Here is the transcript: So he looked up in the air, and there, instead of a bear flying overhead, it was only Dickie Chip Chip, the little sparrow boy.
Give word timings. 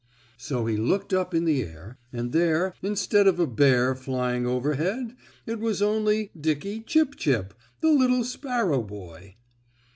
So 0.39 0.65
he 0.65 0.77
looked 0.77 1.13
up 1.13 1.31
in 1.31 1.45
the 1.45 1.61
air, 1.61 1.99
and 2.11 2.31
there, 2.31 2.73
instead 2.81 3.27
of 3.27 3.39
a 3.39 3.45
bear 3.45 3.93
flying 3.93 4.47
overhead, 4.47 5.15
it 5.45 5.59
was 5.59 5.79
only 5.79 6.31
Dickie 6.35 6.79
Chip 6.79 7.15
Chip, 7.15 7.53
the 7.81 7.91
little 7.91 8.23
sparrow 8.23 8.81
boy. 8.81 9.35